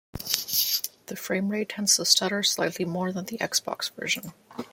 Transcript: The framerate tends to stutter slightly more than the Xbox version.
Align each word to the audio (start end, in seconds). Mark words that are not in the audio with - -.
The 0.13 1.13
framerate 1.13 1.67
tends 1.75 1.97
to 1.97 2.05
stutter 2.05 2.41
slightly 2.41 2.85
more 2.85 3.11
than 3.11 3.25
the 3.25 3.37
Xbox 3.37 3.91
version. 3.93 4.33